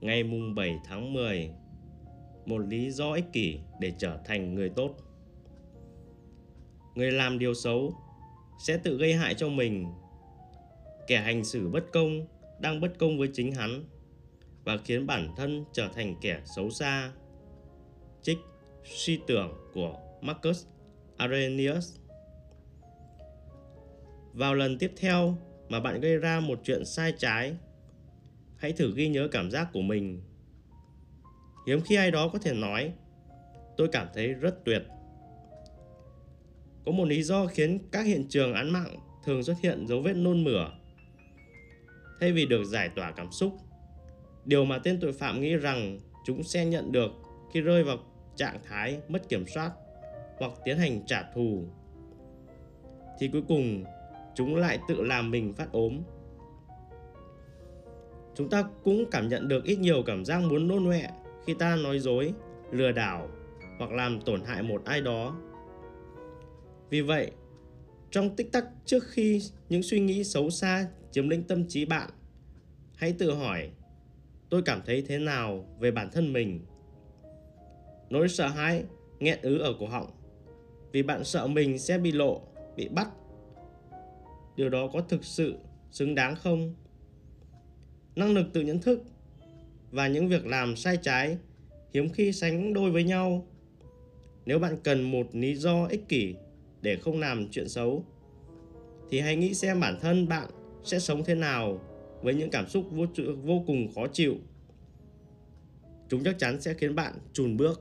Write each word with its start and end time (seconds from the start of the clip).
ngày 0.00 0.22
mùng 0.24 0.54
7 0.54 0.78
tháng 0.84 1.12
10 1.12 1.50
một 2.46 2.58
lý 2.58 2.90
do 2.90 3.12
ích 3.12 3.32
kỷ 3.32 3.58
để 3.80 3.92
trở 3.98 4.18
thành 4.24 4.54
người 4.54 4.68
tốt. 4.68 4.94
Người 6.94 7.12
làm 7.12 7.38
điều 7.38 7.54
xấu 7.54 7.94
sẽ 8.58 8.76
tự 8.76 8.96
gây 8.96 9.14
hại 9.14 9.34
cho 9.34 9.48
mình. 9.48 9.86
Kẻ 11.06 11.20
hành 11.20 11.44
xử 11.44 11.68
bất 11.68 11.84
công 11.92 12.26
đang 12.60 12.80
bất 12.80 12.98
công 12.98 13.18
với 13.18 13.28
chính 13.32 13.52
hắn 13.52 13.84
và 14.64 14.76
khiến 14.76 15.06
bản 15.06 15.34
thân 15.36 15.64
trở 15.72 15.88
thành 15.94 16.14
kẻ 16.20 16.40
xấu 16.56 16.70
xa. 16.70 17.12
Trích 18.22 18.38
suy 18.84 19.20
tưởng 19.26 19.52
của 19.74 19.98
Marcus 20.20 20.66
Aurelius. 21.16 21.96
Vào 24.32 24.54
lần 24.54 24.78
tiếp 24.78 24.92
theo 24.96 25.36
mà 25.68 25.80
bạn 25.80 26.00
gây 26.00 26.16
ra 26.16 26.40
một 26.40 26.60
chuyện 26.64 26.84
sai 26.84 27.12
trái 27.18 27.56
hãy 28.58 28.72
thử 28.72 28.94
ghi 28.94 29.08
nhớ 29.08 29.28
cảm 29.32 29.50
giác 29.50 29.68
của 29.72 29.82
mình. 29.82 30.22
Hiếm 31.66 31.80
khi 31.80 31.96
ai 31.96 32.10
đó 32.10 32.28
có 32.32 32.38
thể 32.38 32.54
nói, 32.54 32.92
tôi 33.76 33.88
cảm 33.92 34.06
thấy 34.14 34.34
rất 34.34 34.64
tuyệt. 34.64 34.82
Có 36.84 36.92
một 36.92 37.04
lý 37.04 37.22
do 37.22 37.46
khiến 37.46 37.78
các 37.92 38.06
hiện 38.06 38.26
trường 38.28 38.54
án 38.54 38.70
mạng 38.70 38.96
thường 39.24 39.42
xuất 39.42 39.56
hiện 39.62 39.86
dấu 39.86 40.00
vết 40.00 40.14
nôn 40.14 40.44
mửa. 40.44 40.70
Thay 42.20 42.32
vì 42.32 42.46
được 42.46 42.64
giải 42.64 42.88
tỏa 42.88 43.10
cảm 43.10 43.32
xúc, 43.32 43.52
điều 44.44 44.64
mà 44.64 44.78
tên 44.78 45.00
tội 45.00 45.12
phạm 45.12 45.40
nghĩ 45.40 45.56
rằng 45.56 45.98
chúng 46.26 46.42
sẽ 46.42 46.64
nhận 46.64 46.92
được 46.92 47.10
khi 47.52 47.60
rơi 47.60 47.84
vào 47.84 47.96
trạng 48.36 48.58
thái 48.64 49.00
mất 49.08 49.28
kiểm 49.28 49.46
soát 49.46 49.72
hoặc 50.38 50.52
tiến 50.64 50.78
hành 50.78 51.06
trả 51.06 51.22
thù, 51.34 51.64
thì 53.18 53.28
cuối 53.28 53.42
cùng 53.48 53.84
chúng 54.34 54.56
lại 54.56 54.78
tự 54.88 55.02
làm 55.02 55.30
mình 55.30 55.52
phát 55.52 55.72
ốm 55.72 56.02
chúng 58.38 58.50
ta 58.50 58.64
cũng 58.84 59.04
cảm 59.10 59.28
nhận 59.28 59.48
được 59.48 59.64
ít 59.64 59.78
nhiều 59.78 60.02
cảm 60.06 60.24
giác 60.24 60.42
muốn 60.42 60.68
nôn 60.68 60.86
ọe 60.86 61.10
khi 61.46 61.54
ta 61.54 61.76
nói 61.76 61.98
dối, 61.98 62.32
lừa 62.70 62.92
đảo 62.92 63.28
hoặc 63.78 63.90
làm 63.90 64.20
tổn 64.20 64.44
hại 64.44 64.62
một 64.62 64.84
ai 64.84 65.00
đó. 65.00 65.36
Vì 66.90 67.00
vậy, 67.00 67.30
trong 68.10 68.36
tích 68.36 68.52
tắc 68.52 68.64
trước 68.84 69.04
khi 69.04 69.42
những 69.68 69.82
suy 69.82 70.00
nghĩ 70.00 70.24
xấu 70.24 70.50
xa 70.50 70.88
chiếm 71.10 71.28
lĩnh 71.28 71.42
tâm 71.42 71.68
trí 71.68 71.84
bạn, 71.84 72.10
hãy 72.96 73.12
tự 73.12 73.34
hỏi, 73.34 73.70
tôi 74.50 74.62
cảm 74.62 74.80
thấy 74.86 75.02
thế 75.02 75.18
nào 75.18 75.76
về 75.80 75.90
bản 75.90 76.10
thân 76.12 76.32
mình? 76.32 76.60
Nỗi 78.10 78.28
sợ 78.28 78.46
hãi, 78.46 78.84
nghẹn 79.18 79.38
ứ 79.42 79.58
ở 79.58 79.74
cổ 79.80 79.86
họng, 79.86 80.10
vì 80.92 81.02
bạn 81.02 81.24
sợ 81.24 81.46
mình 81.46 81.78
sẽ 81.78 81.98
bị 81.98 82.12
lộ, 82.12 82.42
bị 82.76 82.88
bắt. 82.88 83.08
Điều 84.56 84.68
đó 84.68 84.88
có 84.92 85.00
thực 85.00 85.24
sự 85.24 85.54
xứng 85.90 86.14
đáng 86.14 86.36
không? 86.36 86.74
Năng 88.18 88.34
lực 88.34 88.46
tự 88.52 88.60
nhận 88.60 88.80
thức 88.80 89.02
và 89.90 90.08
những 90.08 90.28
việc 90.28 90.46
làm 90.46 90.76
sai 90.76 90.96
trái 91.02 91.38
hiếm 91.94 92.08
khi 92.08 92.32
sánh 92.32 92.72
đôi 92.72 92.90
với 92.90 93.04
nhau. 93.04 93.46
Nếu 94.46 94.58
bạn 94.58 94.76
cần 94.84 95.02
một 95.10 95.26
lý 95.32 95.54
do 95.54 95.86
ích 95.86 96.08
kỷ 96.08 96.34
để 96.82 96.96
không 96.96 97.20
làm 97.20 97.48
chuyện 97.50 97.68
xấu 97.68 98.04
thì 99.10 99.20
hãy 99.20 99.36
nghĩ 99.36 99.54
xem 99.54 99.80
bản 99.80 99.98
thân 100.00 100.28
bạn 100.28 100.48
sẽ 100.84 100.98
sống 100.98 101.24
thế 101.24 101.34
nào 101.34 101.80
với 102.22 102.34
những 102.34 102.50
cảm 102.50 102.68
xúc 102.68 102.84
vô, 102.90 103.06
vô 103.44 103.64
cùng 103.66 103.94
khó 103.94 104.06
chịu. 104.06 104.36
Chúng 106.08 106.24
chắc 106.24 106.38
chắn 106.38 106.60
sẽ 106.60 106.74
khiến 106.74 106.94
bạn 106.94 107.14
chùn 107.32 107.56
bước. 107.56 107.80